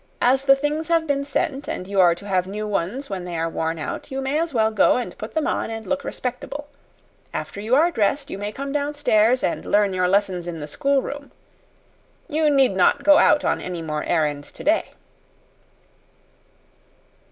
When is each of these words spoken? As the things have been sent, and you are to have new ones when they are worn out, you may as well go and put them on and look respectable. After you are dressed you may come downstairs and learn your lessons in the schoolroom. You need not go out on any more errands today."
As 0.19 0.45
the 0.45 0.55
things 0.55 0.87
have 0.87 1.05
been 1.05 1.23
sent, 1.23 1.67
and 1.69 1.85
you 1.87 1.99
are 1.99 2.15
to 2.15 2.25
have 2.27 2.47
new 2.47 2.65
ones 2.67 3.07
when 3.07 3.23
they 3.23 3.37
are 3.37 3.47
worn 3.47 3.77
out, 3.77 4.09
you 4.09 4.19
may 4.19 4.39
as 4.39 4.51
well 4.51 4.71
go 4.71 4.97
and 4.97 5.15
put 5.19 5.35
them 5.35 5.45
on 5.45 5.69
and 5.69 5.85
look 5.85 6.03
respectable. 6.03 6.67
After 7.35 7.61
you 7.61 7.75
are 7.75 7.91
dressed 7.91 8.31
you 8.31 8.39
may 8.39 8.51
come 8.51 8.71
downstairs 8.71 9.43
and 9.43 9.63
learn 9.63 9.93
your 9.93 10.07
lessons 10.07 10.47
in 10.47 10.59
the 10.59 10.67
schoolroom. 10.67 11.29
You 12.27 12.49
need 12.49 12.75
not 12.75 13.03
go 13.03 13.19
out 13.19 13.45
on 13.45 13.61
any 13.61 13.83
more 13.83 14.03
errands 14.05 14.51
today." 14.51 14.85